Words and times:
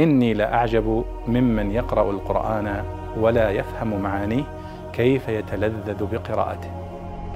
إني 0.00 0.34
لأعجب 0.34 1.04
ممن 1.26 1.70
يقرأ 1.70 2.10
القرآن 2.10 2.84
ولا 3.16 3.50
يفهم 3.50 4.02
معانيه 4.02 4.44
كيف 4.92 5.28
يتلذذ 5.28 6.04
بقراءته. 6.04 6.72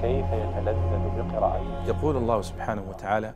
كيف 0.01 0.27
يتلذذ 0.27 1.03
بقراءته. 1.17 1.89
يقول 1.89 2.17
الله 2.17 2.43
سبحانه 2.43 2.85
وتعالى 2.89 3.35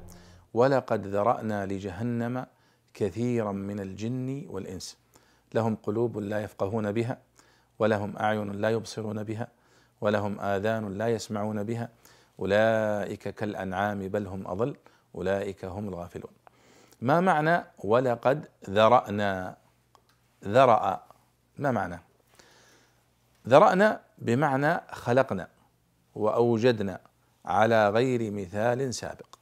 ولقد 0.54 1.06
ذرأنا 1.06 1.66
لجهنم 1.66 2.46
كثيرا 2.94 3.52
من 3.52 3.80
الجن 3.80 4.46
والإنس. 4.48 4.98
لهم 5.54 5.76
قلوب 5.82 6.18
لا 6.18 6.40
يفقهون 6.40 6.92
بها 6.92 7.18
ولهم 7.78 8.16
أعين 8.16 8.52
لا 8.52 8.70
يبصرون 8.70 9.22
بها 9.24 9.48
ولهم 10.00 10.40
آذان 10.40 10.98
لا 10.98 11.08
يسمعون 11.08 11.62
بها. 11.62 11.88
أولئك 12.40 13.28
كالأنعام 13.28 13.98
بل 14.08 14.26
هم 14.26 14.46
أضل 14.46 14.76
أولئك 15.14 15.64
هم 15.64 15.88
الغافلون. 15.88 16.32
ما 17.00 17.20
معنى 17.20 17.64
ولقد 17.78 18.48
ذرأنا؟ 18.70 19.56
ذرأ. 20.44 21.04
ما 21.56 21.70
معنى؟ 21.70 22.00
ذرأنا 23.48 24.00
بمعنى 24.18 24.80
خلقنا 24.90 25.48
وأوجدنا 26.14 27.00
على 27.44 27.88
غير 27.88 28.30
مثال 28.30 28.94
سابق. 28.94 29.38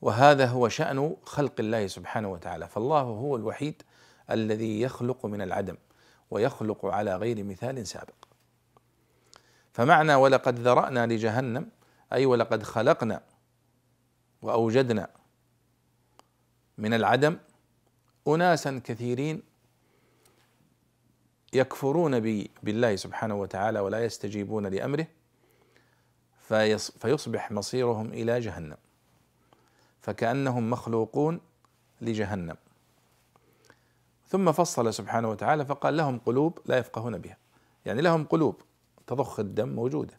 وهذا 0.00 0.46
هو 0.46 0.68
شأن 0.68 1.16
خلق 1.24 1.52
الله 1.58 1.86
سبحانه 1.86 2.28
وتعالى. 2.28 2.68
فالله 2.68 3.00
هو 3.00 3.36
الوحيد 3.36 3.82
الذي 4.30 4.80
يخلق 4.80 5.26
من 5.26 5.42
العدم 5.42 5.76
ويخلق 6.30 6.86
على 6.86 7.16
غير 7.16 7.44
مثال 7.44 7.86
سابق. 7.86 8.24
فمعنى 9.72 10.14
ولقد 10.14 10.58
ذرأنا 10.58 11.06
لجهنم 11.06 11.70
أي 12.12 12.26
ولقد 12.26 12.62
خلقنا 12.62 13.22
وأوجدنا 14.42 15.08
من 16.78 16.94
العدم 16.94 17.38
أناسا 18.28 18.80
كثيرين 18.84 19.42
يكفرون 21.52 22.20
بالله 22.62 22.96
سبحانه 22.96 23.34
وتعالى 23.34 23.80
ولا 23.80 24.04
يستجيبون 24.04 24.66
لأمره 24.66 25.06
فيصبح 26.98 27.52
مصيرهم 27.52 28.12
إلى 28.12 28.40
جهنم. 28.40 28.76
فكأنهم 30.00 30.70
مخلوقون 30.70 31.40
لجهنم. 32.00 32.56
ثم 34.28 34.52
فصل 34.52 34.94
سبحانه 34.94 35.30
وتعالى 35.30 35.66
فقال 35.66 35.96
لهم 35.96 36.18
قلوب 36.18 36.58
لا 36.66 36.78
يفقهون 36.78 37.18
بها. 37.18 37.36
يعني 37.86 38.02
لهم 38.02 38.24
قلوب 38.24 38.62
تضخ 39.06 39.40
الدم 39.40 39.68
موجودة 39.68 40.14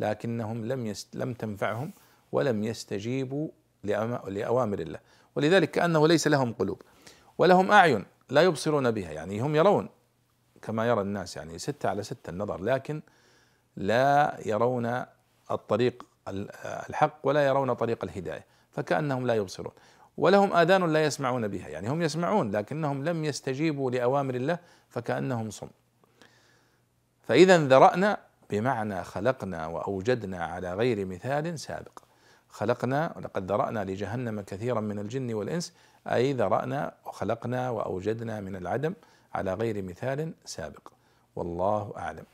لكنهم 0.00 0.64
لم 0.64 0.86
يست 0.86 1.16
لم 1.16 1.34
تنفعهم 1.34 1.92
ولم 2.32 2.64
يستجيبوا 2.64 3.48
لأوامر 4.28 4.78
الله. 4.78 4.98
ولذلك 5.36 5.70
كأنه 5.70 6.08
ليس 6.08 6.26
لهم 6.26 6.52
قلوب. 6.52 6.82
ولهم 7.38 7.70
أعين 7.72 8.04
لا 8.30 8.42
يبصرون 8.42 8.90
بها 8.90 9.10
يعني 9.12 9.40
هم 9.40 9.56
يرون 9.56 9.88
كما 10.62 10.88
يرى 10.88 11.00
الناس 11.00 11.36
يعني 11.36 11.58
ستة 11.58 11.88
على 11.88 12.02
ستة 12.02 12.30
النظر 12.30 12.62
لكن 12.62 13.02
لا 13.76 14.38
يرون 14.46 15.04
الطريق 15.50 16.06
الحق 16.88 17.18
ولا 17.22 17.46
يرون 17.46 17.72
طريق 17.72 18.04
الهداية 18.04 18.44
فكأنهم 18.70 19.26
لا 19.26 19.34
يبصرون. 19.34 19.72
ولهم 20.16 20.52
آذان 20.52 20.92
لا 20.92 21.04
يسمعون 21.04 21.48
بها 21.48 21.68
يعني 21.68 21.88
هم 21.88 22.02
يسمعون 22.02 22.50
لكنهم 22.50 23.04
لم 23.04 23.24
يستجيبوا 23.24 23.90
لأوامر 23.90 24.34
الله 24.34 24.58
فكأنهم 24.88 25.50
صم. 25.50 25.68
فإذا 27.22 27.58
ذرأنا 27.58 28.18
بمعنى 28.50 29.04
خلقنا 29.04 29.66
وأوجدنا 29.66 30.44
على 30.44 30.74
غير 30.74 31.04
مثال 31.04 31.58
سابق. 31.58 32.07
خلقنا 32.50 33.12
ولقد 33.16 33.52
ذرأنا 33.52 33.84
لجهنم 33.84 34.40
كثيرا 34.40 34.80
من 34.80 34.98
الجن 34.98 35.34
والإنس. 35.34 35.72
أي 36.06 36.32
ذرأنا 36.32 36.94
وخلقنا 37.06 37.70
وأوجدنا 37.70 38.40
من 38.40 38.56
العدم 38.56 38.94
على 39.34 39.54
غير 39.54 39.82
مثال 39.82 40.32
سابق. 40.44 40.88
والله 41.36 41.92
أعلم. 41.96 42.24